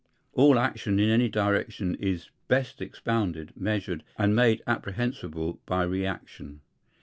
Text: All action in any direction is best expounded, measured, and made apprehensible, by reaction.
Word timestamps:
All 0.33 0.57
action 0.57 0.99
in 0.99 1.11
any 1.11 1.29
direction 1.29 1.93
is 1.99 2.31
best 2.47 2.81
expounded, 2.81 3.53
measured, 3.55 4.03
and 4.17 4.35
made 4.35 4.63
apprehensible, 4.65 5.59
by 5.67 5.83
reaction. 5.83 6.61